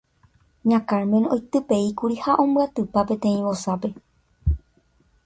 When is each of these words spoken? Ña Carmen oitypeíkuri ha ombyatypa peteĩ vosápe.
Ña 0.69 0.79
Carmen 0.89 1.27
oitypeíkuri 1.35 2.17
ha 2.23 2.37
ombyatypa 2.45 3.01
peteĩ 3.13 3.39
vosápe. 3.49 3.89